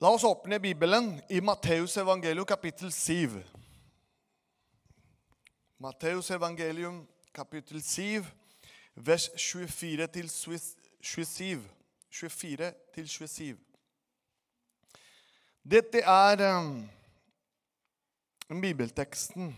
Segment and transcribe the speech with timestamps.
[0.00, 3.42] La oss åpne Bibelen i Matteus evangelium kapittel 7.
[5.76, 7.02] Matteus evangelium
[7.36, 8.24] kapittel 7,
[8.94, 11.60] vers 24 til 27.
[12.10, 13.58] 24 til 27.
[15.68, 16.88] Dette er um,
[18.48, 19.52] bibelteksten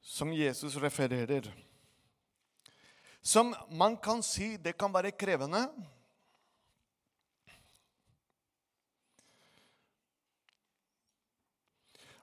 [0.00, 1.52] som Jesus refererer.
[3.20, 5.68] Som man kan si det kan være krevende.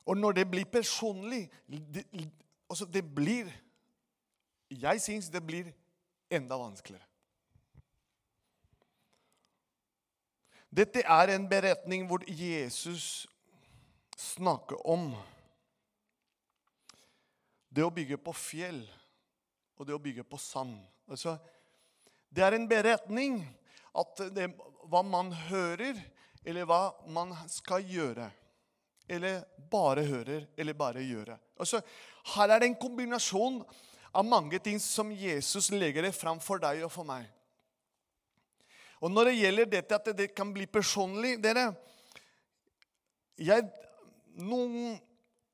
[0.10, 2.06] Og når det blir personlig det,
[2.70, 3.52] altså det blir
[4.70, 5.72] Jeg syns det blir
[6.30, 7.06] enda vanskeligere.
[10.70, 13.26] Dette er en beretning hvor Jesus
[14.18, 15.08] snakker om
[17.74, 18.84] det å bygge på fjell
[19.80, 20.78] og det å bygge på sand.
[21.10, 21.38] Altså,
[22.30, 23.42] det er en beretning
[23.98, 24.52] at det,
[24.86, 25.98] hva man hører,
[26.46, 28.30] eller hva man skal gjøre.
[29.10, 31.38] Eller bare hører, eller bare gjøre.
[31.60, 31.82] Altså,
[32.36, 33.64] her er det en kombinasjon
[34.14, 37.28] av mange ting som Jesus legger det fram for deg og for meg.
[39.00, 41.70] Og når det gjelder dette at det kan bli personlig dere,
[43.40, 43.70] jeg,
[44.40, 44.94] Noen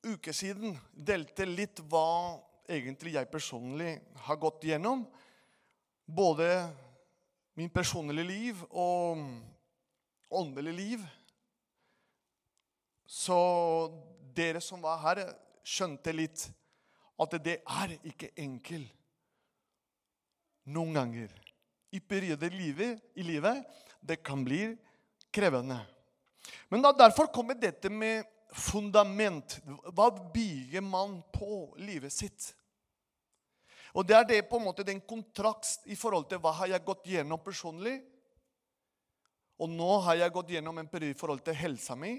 [0.06, 2.38] uker siden delte litt hva
[2.70, 3.96] egentlig jeg personlig
[4.26, 5.04] har gått gjennom.
[6.06, 6.46] Både
[7.58, 9.22] min personlige liv og
[10.30, 11.06] åndelig liv.
[13.06, 13.38] Så
[14.36, 15.22] dere som var her,
[15.66, 16.46] skjønte litt
[17.22, 18.92] at det er ikke enkelt
[20.66, 21.30] noen ganger.
[21.94, 23.62] I perioder i livet, i livet
[24.02, 24.74] det kan bli
[25.34, 25.78] krevende.
[26.68, 29.58] Men da, derfor kommer dette med fundament.
[29.94, 32.50] Hva bygger man på livet sitt?
[33.96, 36.84] Og det er det på en måte den kontrakt i forhold til hva har jeg
[36.84, 37.96] gått gjennom personlig.
[39.56, 42.18] Og nå har jeg gått gjennom en periode i forhold til helsa mi,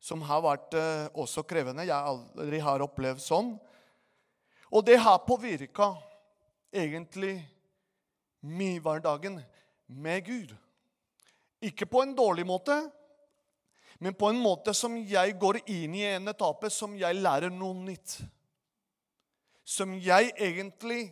[0.00, 1.84] som har vært eh, også krevende.
[1.88, 3.52] Jeg aldri har opplevd sånn.
[4.70, 5.92] Og det har påvirka
[6.72, 7.36] egentlig
[8.40, 9.40] min hverdagen
[9.86, 10.54] med Gud.
[11.60, 12.78] Ikke på en dårlig måte,
[14.00, 17.76] men på en måte som jeg går inn i en etappe som jeg lærer noe
[17.76, 18.16] nytt.
[19.66, 21.10] Som jeg egentlig,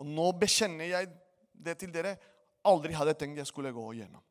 [0.00, 1.10] og nå bekjenner jeg
[1.52, 2.16] det til dere,
[2.64, 4.22] aldri hadde tenkt jeg skulle gå igjennom.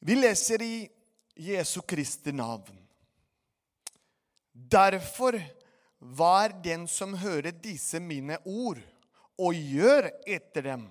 [0.00, 0.74] Vi leser i
[1.36, 2.76] Jesu Kristi navn.
[4.52, 5.38] Derfor
[6.00, 8.80] Vær den som hører disse mine ord,
[9.40, 10.86] og gjør etter dem.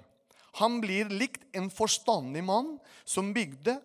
[0.61, 2.75] Han blir likt en forstandig mann
[3.05, 3.79] som bygde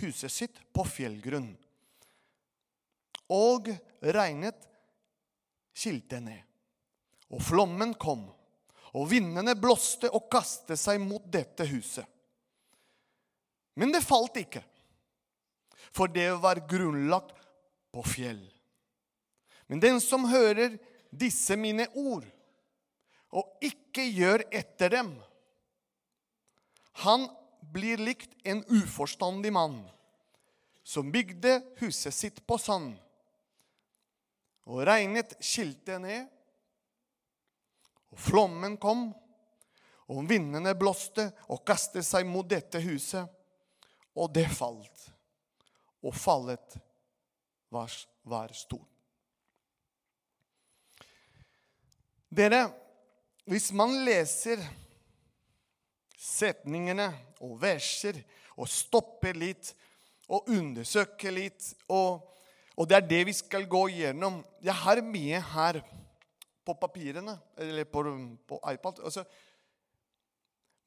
[0.00, 1.52] huset sitt på fjellgrunn.
[3.30, 3.70] Og
[4.02, 4.66] regnet
[5.76, 6.42] skilte ned.
[7.30, 8.24] Og flommen kom,
[8.94, 12.06] og vindene blåste og kastet seg mot dette huset.
[13.76, 14.62] Men det falt ikke,
[15.92, 17.36] for det var grunnlagt
[17.92, 18.40] på fjell.
[19.68, 20.78] Men den som hører
[21.10, 22.24] disse mine ord,
[23.36, 25.10] og ikke gjør etter dem,
[27.04, 27.26] han
[27.72, 29.82] blir likt en uforstandig mann
[30.86, 32.94] som bygde huset sitt på sand.
[34.70, 36.30] Og regnet skilte ned,
[38.14, 39.10] og flommen kom,
[40.06, 43.26] og vindene blåste og kastet seg mot dette huset,
[44.16, 45.06] og det falt.
[46.06, 46.76] Og fallet
[47.72, 47.92] var,
[48.24, 48.92] var stort.
[52.36, 52.66] Dere,
[53.48, 54.60] hvis man leser
[56.20, 57.06] setningene
[57.44, 58.18] og verser
[58.56, 59.70] og stopper litt
[60.26, 62.24] og undersøker litt og,
[62.74, 65.80] og det er det vi skal gå gjennom Jeg har mye her
[66.66, 68.02] på papirene, eller på,
[68.48, 68.98] på iPad.
[69.06, 69.22] Altså,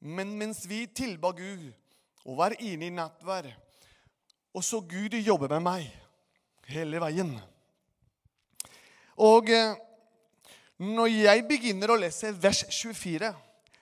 [0.00, 1.70] men mens vi tilba Gud
[2.26, 3.50] og var inne i nattverd
[4.54, 5.86] og så Gud jobber med meg
[6.70, 7.36] hele veien
[9.20, 9.76] Og eh,
[10.80, 13.30] når jeg begynner å lese vers 24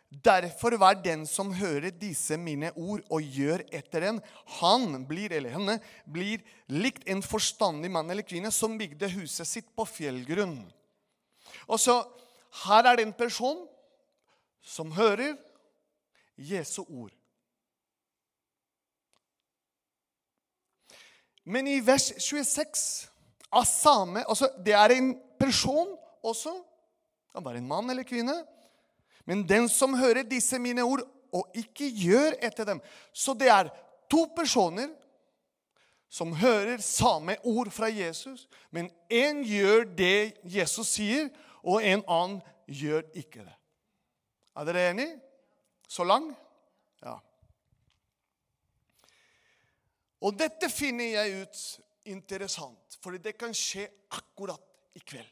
[0.09, 4.21] Derfor var den som hører disse mine ord og gjør etter den,
[4.57, 5.75] han blir, eller henne,
[6.09, 6.41] blir
[6.73, 10.63] likt en forstandig mann eller kvinne som bygde huset sitt på fjellgrunn.
[11.69, 12.01] Og så,
[12.65, 13.67] Her er det en person
[14.65, 15.37] som hører
[16.41, 17.13] Jesu ord.
[21.49, 23.09] Men i vers 26
[23.57, 25.95] av same altså Det er en person
[26.27, 26.53] også
[27.33, 28.35] kan være en mann eller kvinne.
[29.29, 32.81] Men den som hører disse mine ord og ikke gjør etter dem
[33.13, 33.69] Så det er
[34.11, 34.89] to personer
[36.09, 41.29] som hører samme ord fra Jesus, men én gjør det Jesus sier,
[41.61, 43.57] og en annen gjør ikke det.
[44.57, 45.19] Er dere enige?
[45.89, 46.31] Så lang?
[47.05, 47.19] Ja.
[50.25, 51.65] Og dette finner jeg ut
[52.09, 53.87] interessant, fordi det kan skje
[54.17, 54.63] akkurat
[54.99, 55.29] i kveld.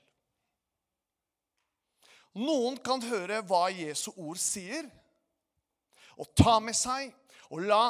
[2.37, 4.85] Noen kan høre hva Jesu ord sier,
[6.17, 7.11] og ta med seg
[7.53, 7.83] og la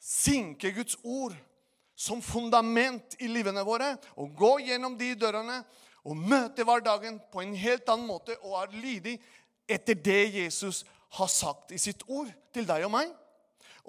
[0.00, 1.34] sinke Guds ord
[2.00, 5.60] som fundament i livene våre, og gå gjennom de dørene
[6.08, 9.18] og møte hverdagen på en helt annen måte og er lydig
[9.70, 10.84] etter det Jesus
[11.18, 13.10] har sagt i sitt ord til deg og meg.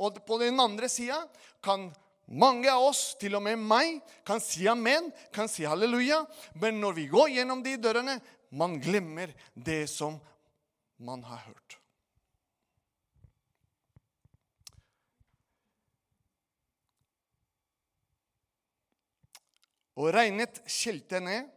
[0.02, 1.22] Og på den andre sida
[1.64, 1.88] kan
[2.32, 6.24] mange av oss, til og med meg, kan si amen, kan si halleluja.
[6.64, 8.18] Men når vi går gjennom de dørene,
[8.56, 10.18] man glemmer det som
[11.02, 11.78] man har hørt.
[20.00, 21.50] Og regnet skjelte ned,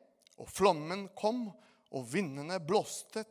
[0.43, 1.47] og flommen kom,
[1.95, 3.23] og vindene blåste,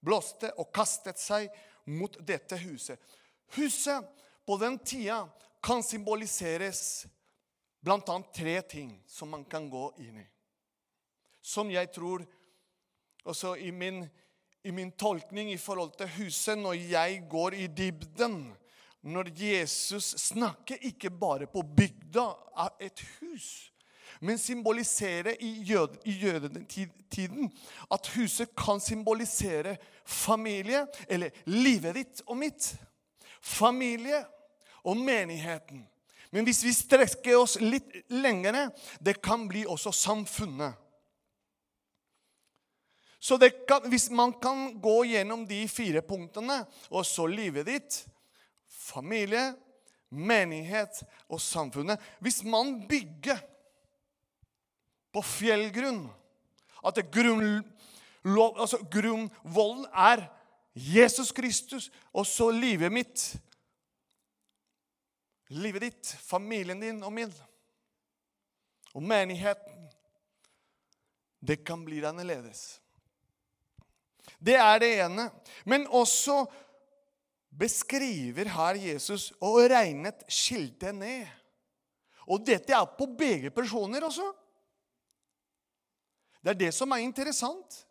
[0.00, 1.50] blåste og kastet seg
[1.92, 2.96] mot dette huset.
[3.56, 4.06] Huset
[4.48, 5.26] på den tida
[5.62, 7.06] kan symboliseres
[7.80, 8.22] bl.a.
[8.34, 10.26] tre ting som man kan gå inn i.
[11.42, 12.24] Som jeg tror
[13.24, 14.02] også i min,
[14.64, 18.54] i min tolkning i forhold til huset, når jeg går i dybden
[19.02, 22.24] Når Jesus snakker ikke bare på bygda
[22.58, 23.70] av et hus,
[24.20, 27.52] men symboliserer i, jød, i jødetiden
[27.94, 32.74] at huset kan symbolisere familie, eller livet ditt og mitt.
[33.40, 34.24] Familie
[34.88, 35.84] og menigheten.
[36.32, 38.68] Men hvis vi strekker oss litt lengre,
[39.00, 40.76] det kan bli også samfunnet.
[43.20, 43.38] Så
[43.68, 47.96] kan, hvis man kan gå gjennom de fire punktene, og så livet ditt,
[48.68, 49.50] familie,
[50.08, 53.42] menighet og samfunnet Hvis man bygger
[55.12, 56.06] på fjellgrunn
[56.80, 57.60] At grunn,
[58.24, 60.24] altså grunnvollen er
[60.78, 63.22] Jesus Kristus, og så livet mitt
[65.48, 67.32] Livet ditt, familien din og min.
[68.92, 69.88] Og menigheten.
[71.40, 72.80] Det kan bli annerledes.
[74.38, 75.28] Det er det ene.
[75.64, 76.44] Men også
[77.58, 81.26] beskriver her Jesus og regnet skiltet ned.
[82.28, 84.26] Og dette er på begge personer også.
[86.44, 87.84] Det er det som er interessant.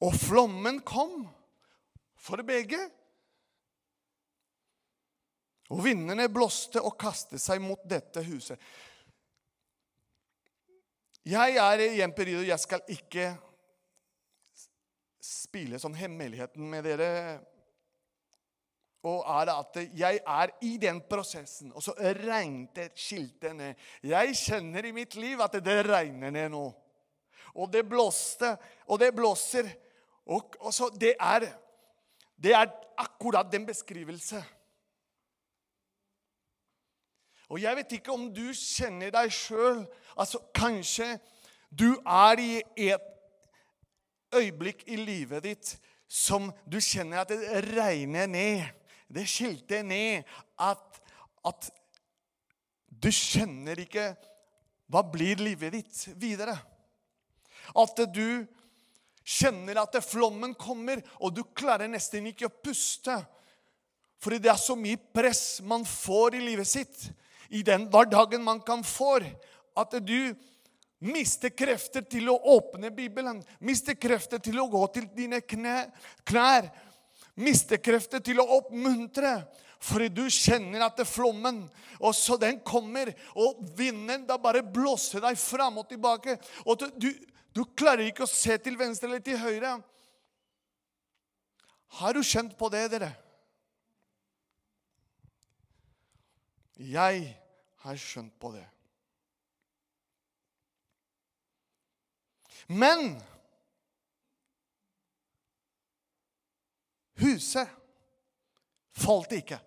[0.00, 1.26] Og flommen kom
[2.16, 2.80] for begge.
[5.72, 8.60] Og vindene blåste og kastet seg mot dette huset.
[11.24, 13.30] Jeg er i en periode Jeg skal ikke
[15.24, 17.10] spille sånn hemmeligheten med dere.
[19.04, 21.72] Og er at jeg er i den prosessen.
[21.72, 21.94] Og så
[22.24, 23.80] regnet skiltet ned.
[24.04, 26.64] Jeg kjenner i mitt liv at det regner ned nå.
[27.54, 28.54] Og det blåste,
[28.90, 29.68] og det blåser.
[30.24, 31.46] Og, og så det er,
[32.36, 34.40] det er akkurat den beskrivelse.
[37.54, 39.84] Og jeg vet ikke om du kjenner deg sjøl
[40.18, 41.12] altså, Kanskje
[41.70, 43.10] du er i et
[44.34, 45.70] øyeblikk i livet ditt
[46.10, 48.66] som du kjenner at det regner ned.
[49.06, 50.26] Det skilter ned.
[50.58, 51.00] At,
[51.46, 51.70] at
[52.90, 54.12] du kjenner ikke
[54.90, 56.58] Hva blir livet ditt videre?
[57.74, 58.44] At du
[59.24, 63.16] kjenner at flommen kommer, og du klarer nesten ikke å puste.
[64.20, 67.06] Fordi det er så mye press man får i livet sitt
[67.50, 69.18] i den hverdagen man kan få,
[69.76, 70.34] at du
[71.04, 75.90] mister krefter til å åpne Bibelen, mister krefter til å gå til dine knær,
[76.24, 76.70] knær,
[77.36, 79.42] mister krefter til å oppmuntre.
[79.84, 81.58] Fordi du kjenner at det flommen,
[82.00, 86.38] og så den kommer, og vinden da bare blåser deg fram og tilbake.
[86.64, 87.10] Og du,
[87.52, 89.74] du klarer ikke å se til venstre eller til høyre.
[92.00, 93.12] Har du kjent på det, dere?
[96.74, 97.26] Jeg
[97.84, 98.64] har skjønt på det.
[102.66, 103.18] Men
[107.20, 107.68] huset
[108.96, 109.58] falt ikke.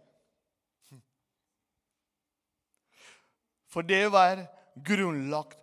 [3.68, 4.42] For det var
[4.76, 5.60] grunnlagt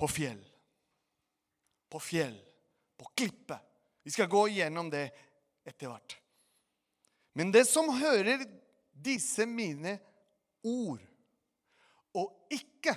[0.00, 0.40] på fjell.
[1.88, 2.34] På fjell,
[2.98, 3.58] på klippe.
[4.02, 5.06] Vi skal gå igjennom det
[5.64, 6.16] etter hvert.
[7.38, 8.42] Men det som hører
[8.92, 9.96] disse mine
[10.64, 11.02] ord
[12.14, 12.94] og ikke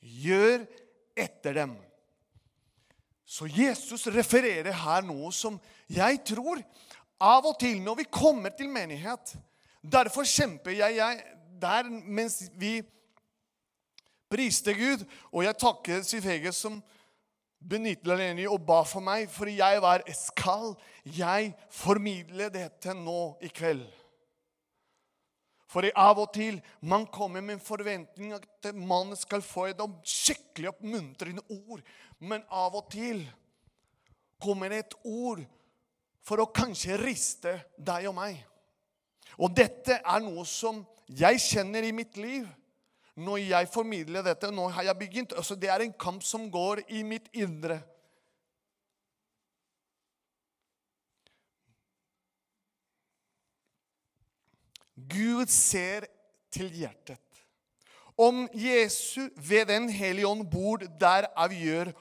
[0.00, 0.64] gjør
[1.18, 1.74] etter dem.
[3.24, 5.58] Så Jesus refererer her noe som
[5.90, 6.62] jeg tror
[7.20, 9.36] av og til når vi kommer til menighet
[9.80, 11.22] Derfor kjemper jeg, jeg
[11.60, 12.82] der mens vi
[14.30, 15.04] priste Gud.
[15.32, 16.82] Og jeg takker Sifege som
[17.60, 23.48] benyttet alene og ba for meg, for jeg var Skal jeg formidle dette nå i
[23.48, 23.86] kveld?
[25.70, 30.72] For av og til man kommer med en forventning at man skal få et skikkelig
[30.72, 31.82] oppmuntrende ord.
[32.18, 33.22] Men av og til
[34.42, 35.44] kommer det et ord
[36.26, 38.40] for å kanskje riste deg og meg.
[39.38, 42.48] Og dette er noe som jeg kjenner i mitt liv.
[43.20, 45.32] Når jeg formidler dette, nå har jeg begynt.
[45.36, 47.80] Altså, det er en kamp som går i mitt indre.
[55.10, 56.06] Gud ser
[56.52, 57.20] til hjertet.
[58.20, 61.92] Om Jesu ved Den hellige ånd bor der avgjør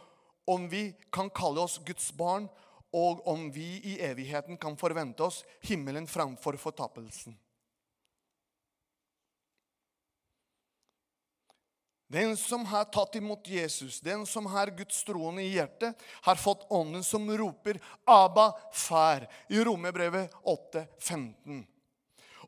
[0.49, 2.49] om vi kan kalle oss Guds barn,
[2.89, 7.35] og om vi i evigheten kan forvente oss himmelen framfor fortapelsen.
[12.09, 15.93] Den som har tatt imot Jesus, den som har Guds troende i hjertet,
[16.25, 21.67] har fått ånden som roper 'Abba, far' i Romerbrevet 8, 15.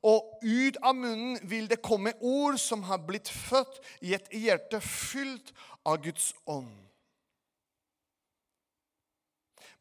[0.02, 4.80] Og ut av munnen vil det komme ord som har blitt født i et hjerte
[4.82, 5.54] fylt
[5.86, 6.72] av Guds ånd.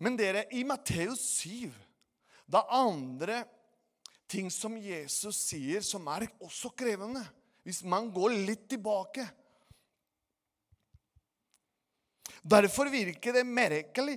[0.01, 1.69] Men dere, i Matteus 7,
[2.51, 3.43] det er andre
[4.31, 7.23] ting som Jesus sier, som er også krevende.
[7.65, 9.27] Hvis man går litt tilbake.
[12.41, 14.17] Derfor virker det merkelig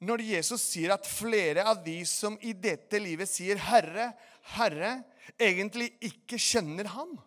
[0.00, 4.12] når Jesus sier at flere av de som i dette livet sier 'Herre,
[4.56, 5.02] Herre',
[5.38, 7.18] egentlig ikke kjenner ham.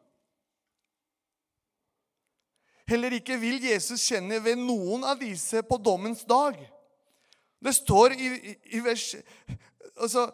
[2.89, 6.57] Heller ikke vil Jesus kjenne ved noen av disse på dommens dag.
[7.63, 8.27] Det står i,
[8.75, 9.05] i, vers
[9.95, 10.27] altså,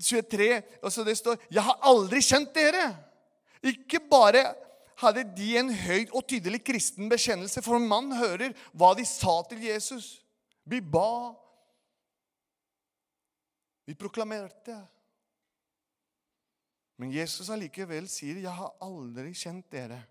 [0.00, 2.96] 23 altså Det står 'Jeg har aldri kjent dere'.
[3.62, 4.54] Ikke bare
[4.96, 9.62] hadde de en høy og tydelig kristen bekjennelse, for man hører hva de sa til
[9.62, 10.20] Jesus.
[10.66, 11.43] Vi ba.
[13.84, 14.76] Vi proklamerte.
[16.96, 20.02] Men Jesus allikevel sier, 'Jeg har aldri kjent dere'.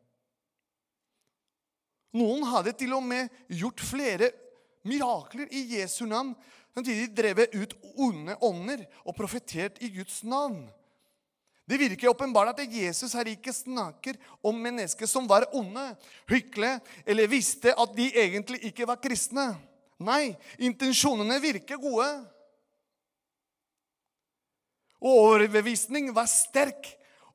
[2.13, 4.29] Noen hadde til og med gjort flere
[4.85, 6.35] mirakler i Jesu navn.
[6.73, 10.69] Samtidig drevet ut onde ånder og profetert i Guds navn.
[11.69, 15.95] Det virker åpenbart at Jesus her ikke snakker om mennesker som var onde,
[16.27, 19.53] hykle, eller visste at de egentlig ikke var kristne.
[20.03, 22.09] Nei, intensjonene virker gode.
[25.03, 26.93] Og overbevisning var sterk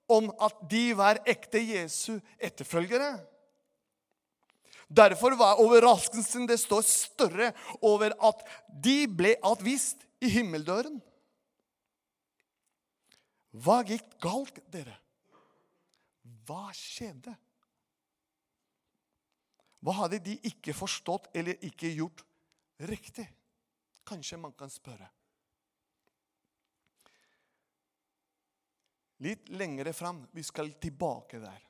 [0.09, 3.19] om at de var ekte Jesu etterfølgere.
[4.89, 7.51] Derfor var overraskelsen det står større
[7.85, 8.41] over at
[8.73, 10.97] de ble avvist i himmeldøren.
[13.53, 14.97] Hva gikk galt, dere?
[16.49, 17.35] Hva skjedde?
[19.85, 22.25] Hva hadde de ikke forstått eller ikke gjort
[22.89, 23.29] riktig?
[24.09, 25.11] Kanskje man kan spørre.
[29.19, 30.27] Litt lengre fram.
[30.33, 31.65] Vi skal tilbake der.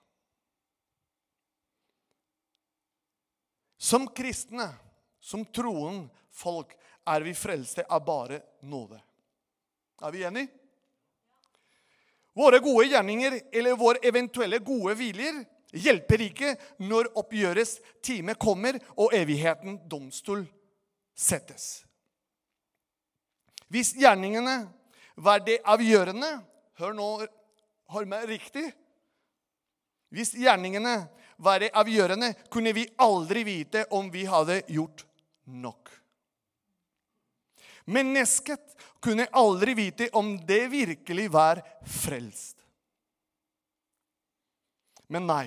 [3.77, 4.69] Som kristne,
[5.21, 6.75] som troen folk,
[7.09, 9.01] er vi frelste av bare nåde.
[10.03, 10.49] Er vi enige?
[12.39, 15.41] Våre gode gjerninger eller våre eventuelle gode hviler
[15.75, 16.53] hjelper ikke
[16.85, 20.45] når oppgjørets time kommer og evigheten domstol
[21.19, 21.83] settes.
[23.69, 24.61] Hvis gjerningene
[25.17, 26.37] var det avgjørende
[26.79, 27.09] Hør nå
[27.89, 28.67] har meg riktig.
[30.13, 31.03] Hvis gjerningene
[31.41, 35.05] var avgjørende, kunne vi aldri vite om vi hadde gjort
[35.45, 35.93] nok.
[37.89, 42.57] Mennesket kunne aldri vite om det virkelig var frelst.
[45.09, 45.47] Men nei.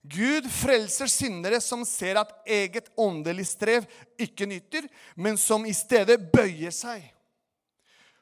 [0.00, 3.84] Gud frelser syndere som ser at eget åndelig strev
[4.16, 7.04] ikke nytter, men som i stedet bøyer seg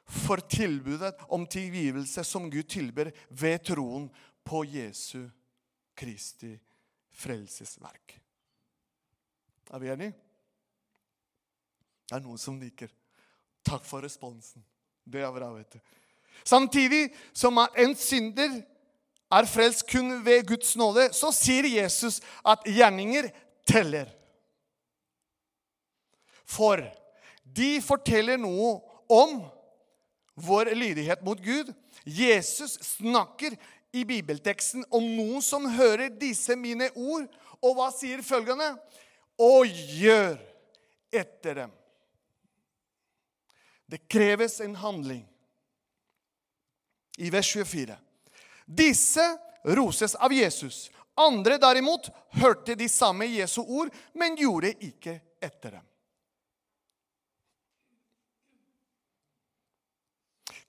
[0.09, 4.09] for tilbudet om tilgivelse som Gud tilber ved troen
[4.43, 5.27] på Jesu
[5.97, 6.55] Kristi
[7.13, 8.15] frelsesverk.
[9.69, 10.15] Er vi enige?
[12.09, 12.89] Det er noen som liker.
[13.65, 14.63] Takk for responsen.
[15.05, 15.79] Det er bra, vet du.
[16.47, 18.61] Samtidig som en synder
[19.29, 23.29] er frelst kun ved Guds nåde, så sier Jesus at gjerninger
[23.67, 24.09] teller.
[26.49, 26.81] For
[27.43, 29.43] de forteller noe om
[30.41, 31.73] vår lydighet mot Gud.
[32.03, 33.55] Jesus snakker
[33.91, 37.25] i bibelteksten om noen som hører disse mine ord,
[37.59, 38.71] og hva sier følgende?
[39.39, 39.67] Og
[39.99, 40.37] gjør
[41.11, 41.73] etter dem.
[43.89, 45.23] Det kreves en handling.
[47.17, 47.97] I vers 24.
[48.65, 49.25] Disse
[49.75, 50.87] roses av Jesus.
[51.19, 52.07] Andre derimot
[52.39, 55.88] hørte de samme Jesu ord, men gjorde ikke etter dem.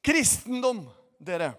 [0.02, 0.84] Kristendom,
[1.18, 1.52] dere,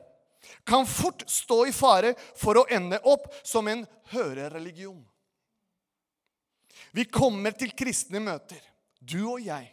[0.64, 5.02] kan fort stå i fare for å ende opp som en hørereligion.
[6.92, 8.60] Vi kommer til kristne møter,
[9.00, 9.70] du og jeg,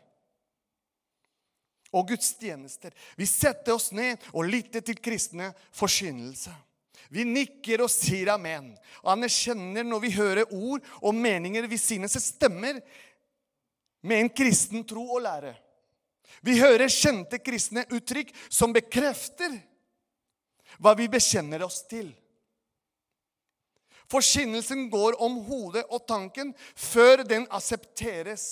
[1.91, 2.93] og gudstjenester.
[3.17, 6.53] Vi setter oss ned og lytter til kristne forkynnelse.
[7.09, 8.75] Vi nikker og sier amen.
[9.09, 12.83] Anerkjenner når vi hører ord og meninger vi synes stemmer
[14.05, 15.55] med en kristen tro og lære.
[16.41, 19.59] Vi hører kjente kristne uttrykk som bekrefter
[20.79, 22.11] hva vi bekjenner oss til.
[24.09, 28.47] Forkynnelsen går om hodet og tanken før den aksepteres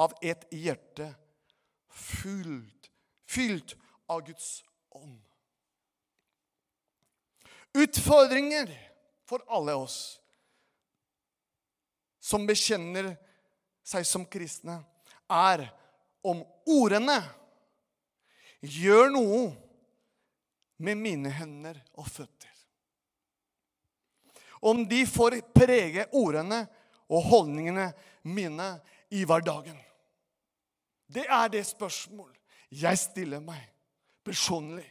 [0.00, 1.12] av et hjerte
[1.92, 2.90] fylt,
[3.30, 3.76] fylt
[4.10, 4.62] av Guds
[4.96, 5.20] ånd.
[7.78, 8.72] Utfordringer
[9.28, 9.98] for alle oss
[12.20, 13.12] som bekjenner
[13.86, 14.80] seg som kristne,
[15.30, 15.68] er
[16.26, 17.18] om ordene
[18.60, 19.42] gjør noe
[20.80, 22.48] med mine hender og føtter.
[24.60, 26.64] Om de får prege ordene
[27.10, 27.88] og holdningene
[28.28, 28.68] mine
[29.16, 29.78] i hverdagen.
[31.10, 32.32] Det er det spørsmål
[32.70, 33.62] jeg stiller meg
[34.24, 34.86] personlig.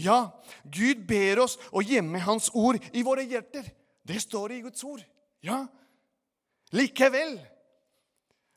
[0.00, 0.32] Ja,
[0.64, 3.66] Gud ber oss å gjemme Hans ord i våre hjerter.
[4.02, 5.02] Det står i Guds ord.
[5.44, 5.66] Ja.
[6.72, 7.36] Likevel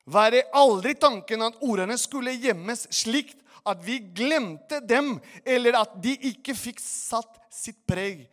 [0.05, 5.95] var det aldri tanken at ordene skulle gjemmes slikt at vi glemte dem, eller at
[6.01, 8.27] de ikke fikk satt sitt preg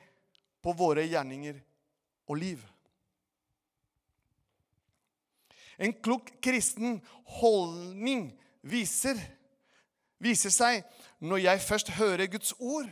[0.62, 1.56] på våre gjerninger
[2.28, 2.60] og liv.
[5.80, 7.00] En klok kristen
[7.40, 8.28] holdning
[8.60, 9.16] viser,
[10.20, 10.84] viser seg
[11.24, 12.86] når jeg først hører Guds ord,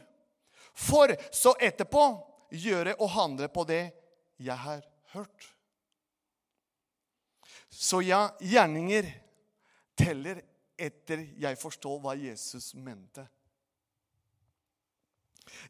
[0.72, 2.08] for så etterpå
[2.56, 3.82] gjøre og handle på det
[4.40, 4.80] jeg har
[5.12, 5.50] hørt.
[7.80, 9.06] Så ja, gjerninger
[9.96, 10.42] teller
[10.76, 13.22] etter jeg forstår hva Jesus mente.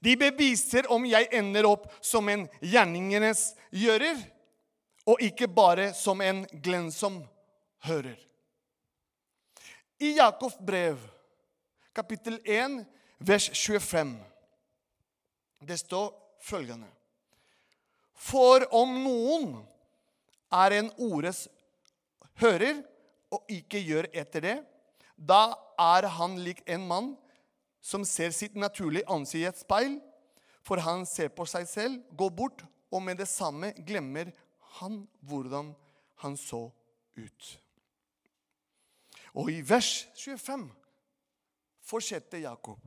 [0.03, 4.19] De beviser om jeg ender opp som en gjerningenes gjører,
[5.07, 7.21] og ikke bare som en glensom
[7.87, 8.19] hører.
[10.03, 10.99] I Jakobs brev,
[11.95, 12.81] kapittel 1,
[13.23, 14.17] vers 25,
[15.63, 16.11] det står
[16.43, 16.91] følgende
[18.19, 19.57] For om noen
[20.51, 21.47] er en ordes
[22.41, 22.83] hører
[23.31, 24.59] og ikke gjør etter det,
[25.17, 27.11] da er han lik en mann
[27.81, 29.99] som ser sitt naturlige ansikt i et speil,
[30.65, 34.33] for han ser på seg selv, går bort, og med det samme glemmer
[34.81, 35.73] han hvordan
[36.25, 36.67] han så
[37.17, 37.51] ut.
[39.39, 40.67] Og i vers 25
[41.87, 42.81] fortsetter Jakob.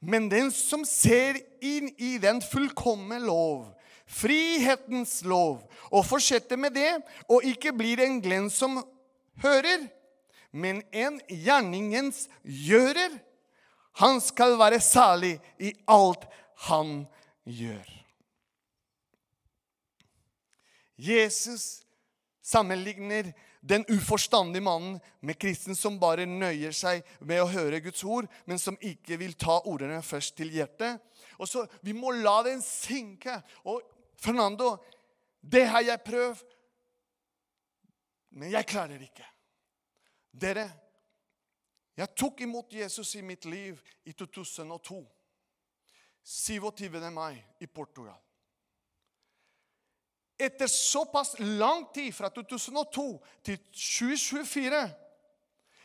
[0.00, 3.68] Men den som ser inn i den fullkomne lov,
[4.06, 6.92] frihetens lov, og fortsetter med det,
[7.28, 8.78] og ikke blir en glenn som
[9.42, 9.88] hører,
[10.56, 13.18] men en gjerningens gjører,
[13.96, 16.26] han skal være salig i alt
[16.68, 17.06] han
[17.48, 17.88] gjør.
[20.96, 21.82] Jesus
[22.44, 28.28] sammenligner den uforstandige mannen med kristen som bare nøyer seg med å høre Guds ord,
[28.46, 31.00] men som ikke vil ta ordene først til hjertet.
[31.40, 33.40] Og så, Vi må la den synke.
[33.64, 33.82] Og
[34.16, 34.76] Fernando,
[35.40, 36.44] det har jeg prøvd,
[38.36, 39.26] men jeg klarer ikke.
[40.36, 40.66] Dere,
[41.96, 45.00] jeg tok imot Jesus i mitt liv i 2002.
[46.26, 47.10] 27.
[47.10, 48.18] mai i Portugal.
[50.38, 54.80] Etter såpass lang tid, fra 2002 til 2024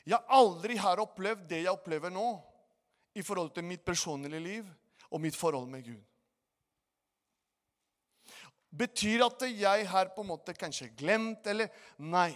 [0.06, 2.26] Jeg aldri har opplevd det jeg opplever nå
[3.16, 4.66] i forhold til mitt personlige liv
[5.12, 6.02] og mitt forhold med Gud.
[8.72, 11.68] Betyr at jeg har på en måte kanskje glemt, eller
[12.00, 12.32] Nei.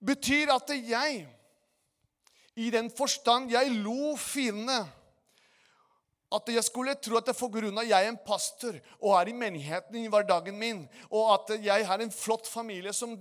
[0.00, 1.26] Betyr at jeg
[2.58, 4.80] i den forstand jeg lo fiendene.
[6.34, 9.36] At jeg skulle tro at for grunn av jeg er en pastor og er i
[9.36, 13.14] menigheten i hverdagen min, og at jeg har en flott familie som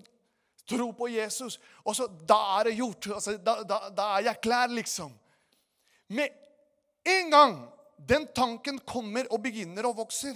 [0.67, 3.07] tror på Jesus og så, Da er det gjort.
[3.15, 5.13] Altså, da, da, da, er jeg klar, liksom.
[6.09, 6.27] Med
[7.07, 7.55] en gang
[7.97, 10.33] den tanken kommer og begynner å vokse,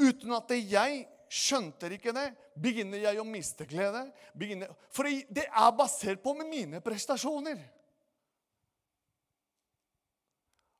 [0.00, 1.04] uten at jeg
[1.34, 2.28] skjønte ikke det,
[2.60, 4.04] begynner jeg å miste glede.
[4.38, 7.62] Begynner, for det er basert på mine prestasjoner.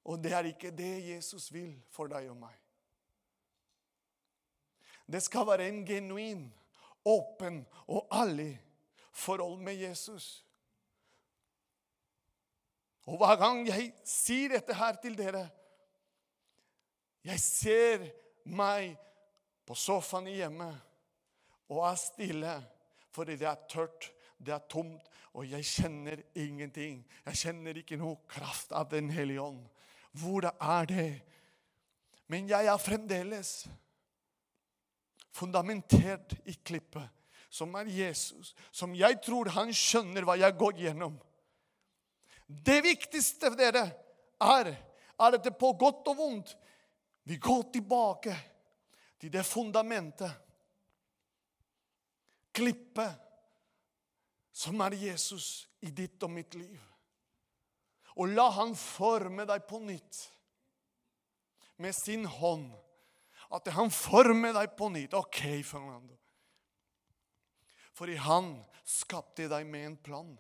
[0.05, 2.55] Og det er ikke det Jesus vil for deg og meg.
[5.05, 6.47] Det skal være en genuin,
[7.05, 7.61] åpen
[7.93, 8.55] og ærlig
[9.13, 10.45] forhold med Jesus.
[13.05, 15.43] Og hver gang jeg sier dette her til dere
[17.25, 18.07] Jeg ser
[18.45, 18.97] meg
[19.65, 20.69] på sofaen hjemme
[21.73, 22.55] og er stille
[23.15, 24.11] fordi det er tørt.
[24.45, 27.05] det er tomt, og jeg kjenner ingenting.
[27.25, 29.63] Jeg kjenner ikke noe kraft av Den hellige ånd.
[30.13, 31.23] Hvor er det?
[32.27, 33.67] Men jeg er fremdeles
[35.35, 37.07] fundamentert i klippet,
[37.51, 41.17] som er Jesus, som jeg tror han skjønner hva jeg går gjennom.
[42.47, 43.87] Det viktigste for dere
[44.43, 46.55] er, er at det på godt og vondt
[47.25, 48.35] vi går tilbake
[49.21, 50.33] til det fundamentet,
[52.55, 53.21] klippet,
[54.55, 56.81] som er Jesus i ditt og mitt liv.
[58.15, 60.21] Og la han forme deg på nytt
[61.83, 62.69] med sin hånd.
[63.51, 65.17] At han former deg på nytt.
[65.19, 66.15] OK, Fernando.
[67.95, 68.55] Fordi han
[68.87, 70.33] skapte deg med en plan.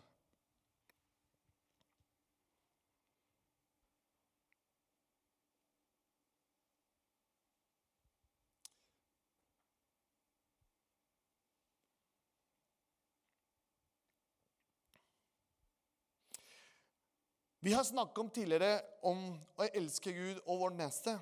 [17.64, 19.20] Vi har snakket om tidligere om
[19.56, 21.14] å elske Gud og vår neste.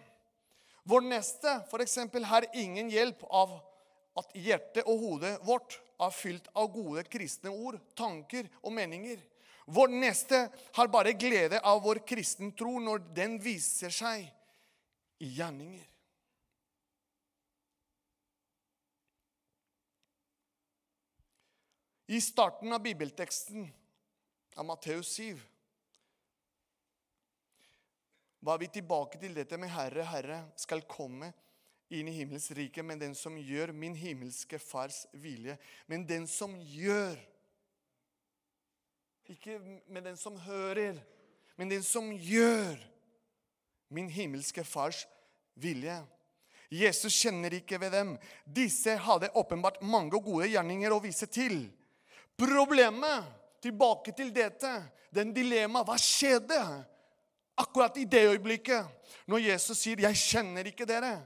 [0.83, 1.95] Vår neste f.eks.
[2.27, 3.53] har ingen hjelp av
[4.19, 9.21] at hjertet og hodet vårt er fylt av gode kristne ord, tanker og meninger.
[9.71, 10.41] Vår neste
[10.75, 14.27] har bare glede av vår kristen tro når den viser seg
[15.23, 15.87] i gjerninger.
[22.11, 23.71] I starten av bibelteksten
[24.59, 25.52] av Matteus 7
[28.43, 31.31] var vi tilbake til dette med Herre, Herre skal komme
[31.93, 35.55] inn i himmels rike, men den som gjør min himmelske Fars vilje.
[35.87, 37.21] Men den som gjør
[39.31, 39.55] Ikke
[39.87, 40.97] med den som hører,
[41.57, 42.75] men den som gjør
[43.95, 45.07] min himmelske Fars
[45.55, 45.95] vilje.
[46.69, 48.11] Jesus kjenner ikke ved dem.
[48.45, 51.63] Disse hadde åpenbart mange gode gjerninger å vise til.
[52.37, 53.31] Problemet,
[53.63, 54.73] tilbake til dette,
[55.15, 56.59] den dilemma, hva skjedde?
[57.63, 58.87] Akkurat i det øyeblikket,
[59.27, 61.23] når Jesus sier 'Jeg kjenner ikke dere',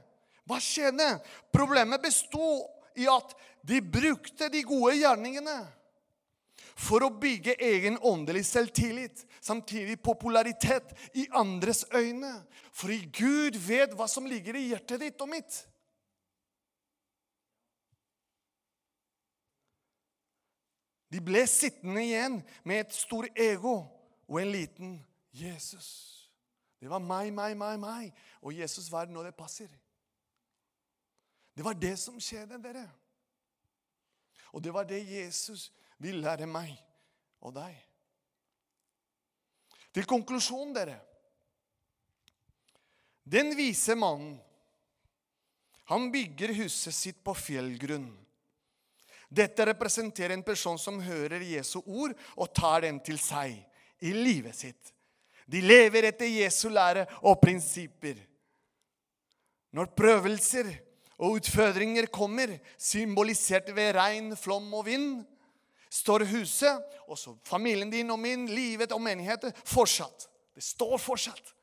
[0.47, 1.19] hva skjedde?
[1.51, 3.33] Problemet besto i at
[3.67, 5.57] de brukte de gode gjerningene
[6.77, 12.31] for å bygge egen åndelig selvtillit, samtidig popularitet i andres øyne.
[12.71, 15.63] Fordi Gud vet hva som ligger i hjertet ditt og mitt.
[21.11, 23.79] De ble sittende igjen med et stort ego
[24.27, 24.97] og en liten
[25.31, 26.16] Jesus.
[26.77, 28.23] Det var meg, meg, meg, meg.
[28.41, 29.69] Og Jesus var når det passer.
[31.57, 32.85] Det var det som skjedde, dere.
[34.53, 36.75] Og det var det Jesus vil lære meg
[37.41, 37.73] og deg.
[39.93, 40.99] Til konklusjonen, dere.
[43.27, 44.37] Den vise mannen,
[45.87, 48.09] han bygger huset sitt på fjellgrunn.
[49.27, 53.55] Dette representerer en person som hører Jesu ord og tar dem til seg
[54.03, 54.93] i livet sitt.
[55.47, 58.19] De lever etter Jesu lære og prinsipper.
[59.71, 60.69] Når prøvelser
[61.17, 65.25] og utfordringer kommer, symbolisert ved regn, flom og vind,
[65.89, 70.27] står huset, også familien din og min, livet og menigheten, fortsatt.
[70.55, 71.53] Det står fortsatt.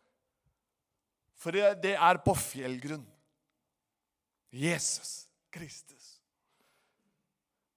[1.37, 3.05] For det er på fjellgrunn.
[4.55, 6.15] Jesus Kristus.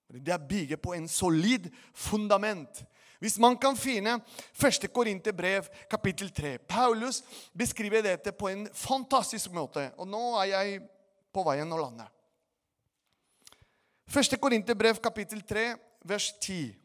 [0.07, 2.85] Det er bygget på en solid fundament
[3.19, 4.19] hvis man kan finne
[4.53, 4.89] 1.
[4.93, 7.23] Korinterbrev, kapittel 3 Paulus
[7.57, 9.89] beskriver dette på en fantastisk måte.
[9.97, 10.81] Og nå er jeg
[11.33, 12.05] på veien å lande.
[14.07, 14.37] 1.
[14.39, 15.73] Korinterbrev, kapittel 3,
[16.07, 16.75] vers 10.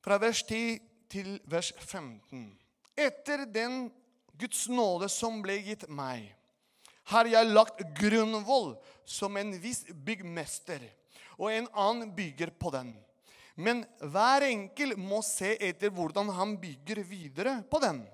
[0.00, 2.46] Fra vers 10 til vers 15.
[2.98, 3.88] Etter den
[4.40, 6.30] Guds nåde som ble gitt meg,
[7.10, 8.74] har jeg lagt grunnvoll
[9.08, 10.82] som en viss byggmester,
[11.40, 12.92] og en annen bygger på den.
[13.60, 18.04] Men hver enkel må se etter hvordan han bygger videre på den.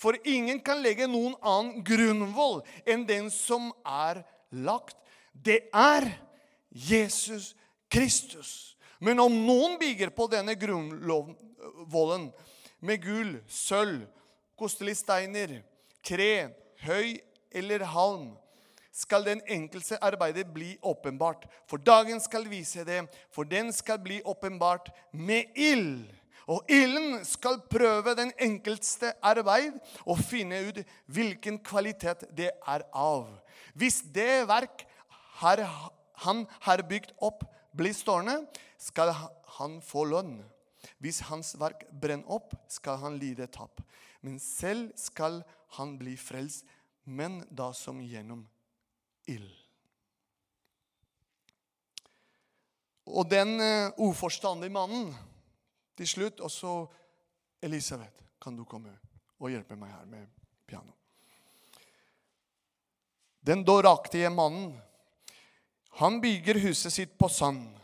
[0.00, 4.96] For ingen kan legge noen annen grunnvoll enn den som er lagt.
[5.32, 6.08] Det er
[6.70, 7.52] Jesus
[7.92, 8.76] Kristus.
[9.00, 12.28] Men om noen bygger på denne grunnvollen
[12.84, 14.04] med gull, sølv,
[14.60, 15.56] kostelige steiner,
[16.04, 16.50] tre,
[16.84, 17.16] høy
[17.52, 18.30] eller halm,
[18.92, 21.46] skal den enkelte arbeidet bli åpenbart.
[21.70, 26.10] For dagen skal vise det, for den skal bli åpenbart med ild.
[26.50, 33.28] Og ilden skal prøve den enkeltste arbeid og finne ut hvilken kvalitet det er av.
[33.78, 34.82] Hvis det verk
[35.40, 38.40] han har bygd opp, blir stående,
[38.80, 39.12] skal
[39.58, 40.38] han få lønn.
[41.00, 43.82] Hvis hans verk brenner opp, skal han lide tap.
[44.24, 45.42] Men selv skal
[45.76, 46.64] han bli frelst,
[47.04, 48.46] men da som gjennom
[49.28, 49.50] ild.
[53.10, 55.08] Og den uh, uforstandige mannen
[55.98, 56.74] til slutt Og så
[57.64, 58.92] Elisabeth, kan du komme
[59.40, 60.28] og hjelpe meg her med
[60.68, 60.94] piano?
[63.40, 64.76] Den dåraktige mannen,
[65.98, 67.79] han bygger huset sitt på sand.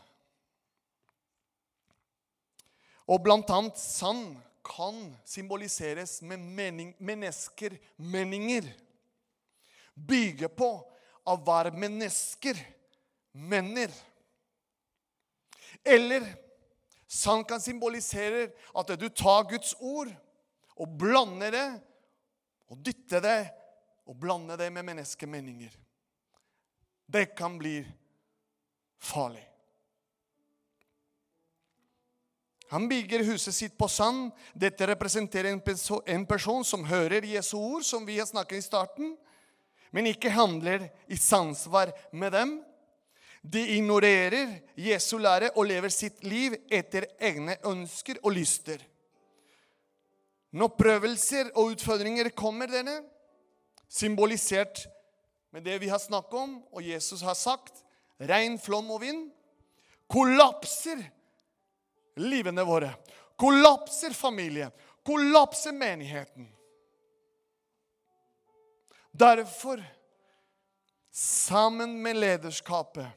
[3.07, 4.35] Og blant annet sand
[4.67, 8.67] kan symboliseres med mening, mennesker, meninger.
[9.95, 10.69] Bygge på
[11.27, 12.59] av hva mennesker
[13.31, 13.91] mener.
[15.87, 16.27] Eller
[17.07, 20.11] sand kan symbolisere at du tar Guds ord
[20.77, 21.67] og blander det
[22.67, 23.39] og dytter det
[24.07, 25.71] og blander det med menneskemeninger.
[27.07, 27.79] Det kan bli
[28.99, 29.43] farlig.
[32.69, 34.31] Han bygger huset sitt på sand.
[34.53, 39.13] Dette representerer en person, som hører Jesu ord, som vi har snakket i starten,
[39.91, 42.57] men ikke handler i samsvar med dem.
[43.41, 48.81] De ignorerer Jesu lære og lever sitt liv etter egne ønsker og lyster.
[50.51, 52.99] Når prøvelser og utfordringer kommer, denne,
[53.87, 54.83] symbolisert
[55.55, 57.83] med det vi har snakket om, og Jesus har sagt,
[58.19, 59.29] regn, flom og vind,
[60.11, 60.99] kollapser
[62.17, 62.93] livene våre.
[63.37, 64.71] Kollapser familien.
[65.05, 66.47] Kollapser menigheten.
[69.11, 69.83] Derfor,
[71.11, 73.07] sammen med lederskapet,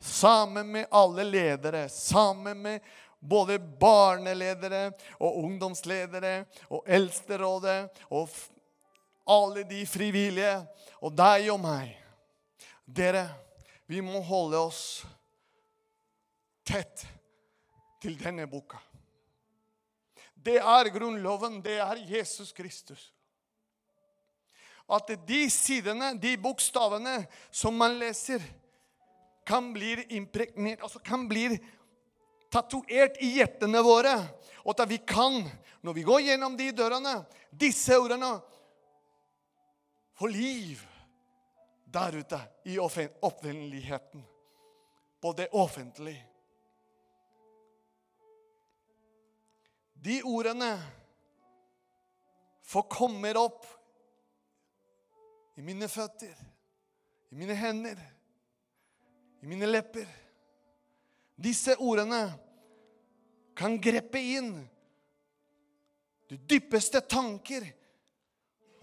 [0.00, 2.80] sammen med alle ledere, sammen med
[3.18, 8.28] både barneledere og ungdomsledere og Eldsterådet og
[9.26, 10.58] alle de frivillige
[11.00, 11.94] og deg og meg
[12.84, 13.24] Dere,
[13.88, 14.82] vi må holde oss
[16.68, 17.06] tett
[18.04, 18.78] til denne boka.
[20.44, 23.08] Det er Grunnloven, det er Jesus Kristus.
[24.84, 28.42] At de sidene, de bokstavene som man leser,
[29.44, 31.46] kan bli impregnert, altså kan bli
[32.52, 34.14] tatovert i hjertene våre.
[34.64, 35.40] Og at vi kan,
[35.84, 37.14] når vi går gjennom de dørene,
[37.52, 38.34] disse ordene,
[40.14, 40.80] få liv
[41.94, 44.24] der ute i offentligheten.
[45.20, 46.33] På det offentlige.
[50.04, 50.74] De ordene
[52.64, 53.64] får komme opp
[55.56, 56.34] i mine føtter,
[57.32, 57.96] i mine hender,
[59.40, 60.04] i mine lepper.
[61.40, 62.20] Disse ordene
[63.56, 64.52] kan greppe inn
[66.28, 67.64] de dypeste tanker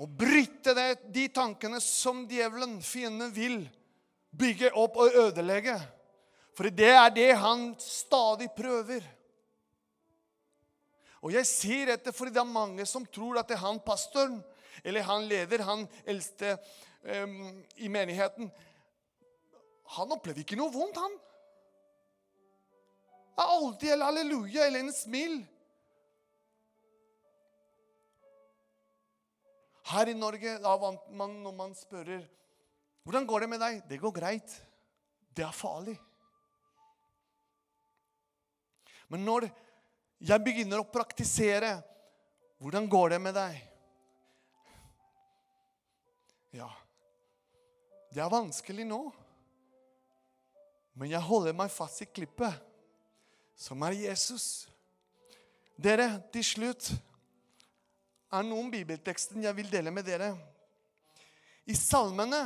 [0.02, 3.62] og bryte det, de tankene som djevelen, fienden, vil
[4.34, 5.78] bygge opp og ødelegge.
[6.58, 9.06] For det er det han stadig prøver.
[11.22, 14.40] Og jeg sier dette fordi det er mange som tror at det er han pastoren
[14.84, 16.56] eller han leder, han eldste
[17.06, 18.50] um, i menigheten
[19.98, 21.16] Han opplevde ikke noe vondt, han.
[23.36, 25.34] Det er alltid en halleluja eller en smil.
[29.92, 32.14] Her i Norge, da man, når man spør
[33.04, 34.54] hvordan går det med deg, det går greit.
[35.36, 35.98] Det er farlig.
[39.12, 39.50] Men når
[40.22, 41.80] jeg begynner å praktisere.
[42.62, 43.56] Hvordan går det med deg?
[46.54, 46.68] Ja,
[48.12, 49.02] det er vanskelig nå.
[51.00, 52.54] Men jeg holder meg fast i klippet,
[53.58, 54.68] som er Jesus.
[55.82, 56.92] Dere, til slutt
[58.32, 60.34] er noen bibelteksten jeg vil dele med dere.
[61.66, 62.44] I Salmene,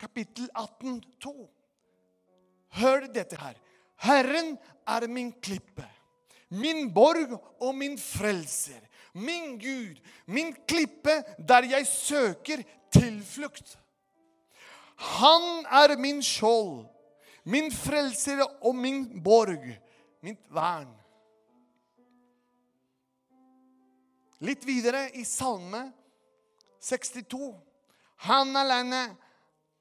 [0.00, 1.34] kapittel 18, 2.
[2.80, 3.56] Hør dette her.
[4.00, 4.54] Herren
[4.88, 5.86] er min klippe
[6.50, 8.80] min borg og min frelser.
[9.12, 13.78] Min Gud, min klippe der jeg søker tilflukt.
[15.00, 16.84] Han er min skjold,
[17.44, 19.64] min frelser og min borg,
[20.22, 20.90] mitt vern.
[24.40, 25.86] Litt videre i Salme
[26.80, 27.50] 62.
[28.28, 29.02] Han alene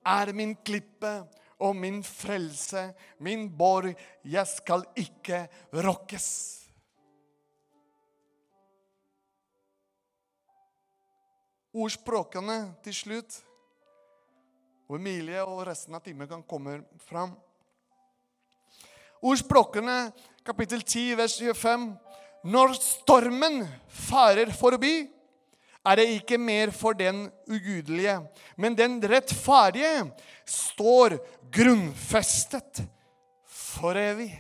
[0.08, 1.12] er min klippe
[1.64, 2.90] og min frelse,
[3.24, 3.94] min borg.
[4.24, 6.59] Jeg skal ikke rokkes.
[11.74, 13.38] Ordspråkene til slutt.
[14.90, 17.36] Og Emilie og resten av timen kan komme fram.
[19.20, 20.10] Ordspråkene,
[20.48, 21.90] kapittel 10, vers 25.
[22.50, 25.10] Når stormen farer forbi,
[25.86, 28.18] er det ikke mer for den ugudelige,
[28.58, 30.10] men den rettferdige
[30.48, 31.18] står
[31.52, 32.84] grunnfestet
[33.46, 34.32] for evig.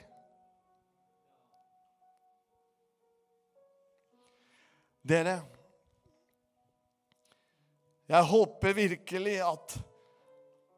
[5.09, 5.39] Dere,
[8.09, 9.75] jeg håper virkelig at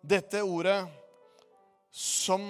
[0.03, 0.81] dette ordet
[1.91, 2.43] som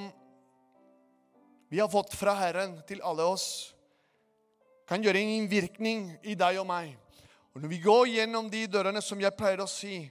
[1.69, 3.75] vi har fått fra Herren til alle oss,
[4.89, 6.95] kan gjøre en innvirkning i deg og meg.
[7.53, 10.01] Og når vi går gjennom de dørene, som jeg pleier å si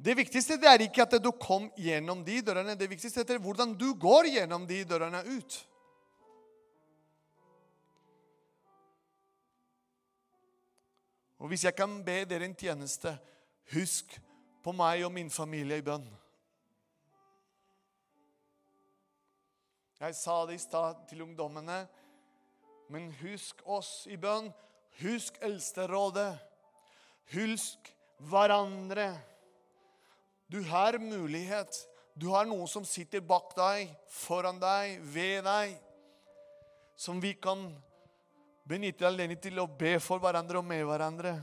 [0.00, 2.72] Det viktigste det er ikke at du kom gjennom de dørene.
[2.72, 5.56] Det viktigste er hvordan du går gjennom de dørene ut.
[11.36, 13.12] Og hvis jeg kan be dere en tjeneste,
[13.74, 14.16] husk
[14.64, 16.06] på meg og min familie i bønn.
[20.00, 21.82] Jeg sa det i stad til ungdommene,
[22.88, 24.48] men husk oss i bønn.
[25.00, 26.32] Husk Eldsterådet.
[27.34, 27.92] Husk
[28.30, 29.12] hverandre.
[30.50, 31.86] Du har mulighet.
[32.16, 35.76] Du har noen som sitter bak deg, foran deg, ved deg,
[36.98, 37.68] som vi kan
[38.68, 41.36] benytte alene til å be for hverandre og med hverandre.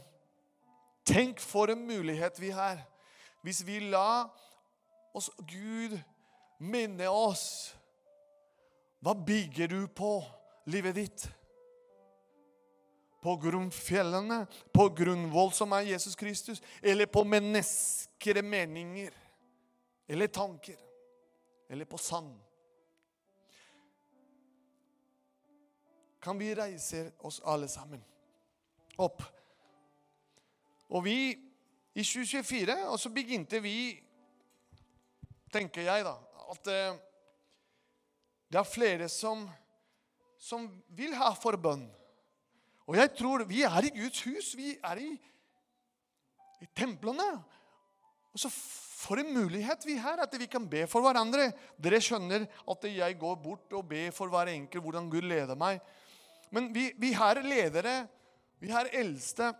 [1.07, 2.83] Tenk for en mulighet vi har
[3.45, 4.27] hvis vi la
[5.15, 5.93] oss Gud
[6.59, 7.75] minne oss.
[8.99, 10.17] Hva bygger du på
[10.67, 11.27] livet ditt?
[13.23, 14.41] På grunnfjellene,
[14.75, 19.15] på grunnvoll som er Jesus Kristus, eller på menneskere meninger
[20.07, 20.77] eller tanker,
[21.69, 22.35] eller på sand?
[26.27, 28.03] kan vi reise oss alle sammen
[28.95, 29.23] opp.
[30.89, 31.17] Og vi
[31.97, 33.97] i 2024, og så begynte vi,
[35.52, 36.13] tenker jeg, da,
[36.54, 37.00] at eh,
[38.47, 39.43] det er flere som,
[40.39, 41.88] som vil ha forbønn.
[42.88, 44.54] Og jeg tror vi er i Guds hus.
[44.56, 45.10] Vi er i,
[46.63, 47.26] i templene.
[48.32, 48.52] Og så
[48.97, 51.50] for en mulighet vi har, at vi kan be for hverandre.
[51.76, 55.82] Dere skjønner at jeg går bort og ber for hver enkelt hvordan Gud leder meg.
[56.56, 58.06] Men vi, vi har ledere,
[58.63, 59.52] vi har eldste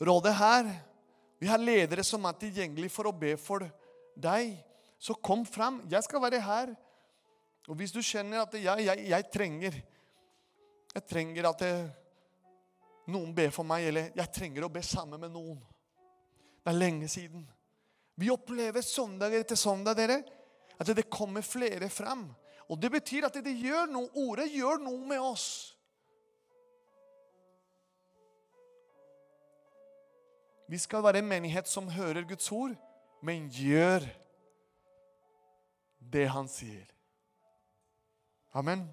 [0.00, 0.70] rådet her.
[1.38, 3.66] Vi har ledere som er tilgjengelige for å be for
[4.16, 4.54] deg.
[4.98, 5.82] Så kom fram.
[5.90, 6.72] Jeg skal være her.
[7.68, 9.82] Og hvis du kjenner at jeg, jeg, jeg trenger
[10.94, 11.70] Jeg trenger at det,
[13.10, 15.56] noen ber for meg, eller jeg trenger å be sammen med noen.
[16.62, 17.42] Det er lenge siden.
[18.14, 20.20] Vi opplever søndag etter søndag dere,
[20.78, 22.28] at det kommer flere fram.
[22.70, 25.73] Og det betyr at det gjør noe, ordet gjør noe med oss.
[30.68, 32.74] Vi skal være en menighet som hører Guds ord,
[33.22, 34.06] men gjør
[36.12, 36.86] det han sier.
[38.54, 38.86] Amen.